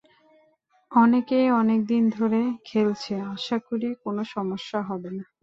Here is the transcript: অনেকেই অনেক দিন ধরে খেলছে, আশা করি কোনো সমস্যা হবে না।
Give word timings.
অনেকেই 0.91 1.47
অনেক 1.61 1.79
দিন 1.85 2.03
ধরে 2.09 2.39
খেলছে, 2.65 3.13
আশা 3.33 3.57
করি 3.67 3.89
কোনো 4.03 4.21
সমস্যা 4.33 4.79
হবে 4.89 5.09
না। 5.17 5.23